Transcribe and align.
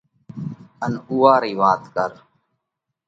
ان 0.85 0.93
اُوئا 1.09 1.33
رئي 1.41 1.53
وات 1.61 1.81
ڪرئھ۔ 1.95 2.19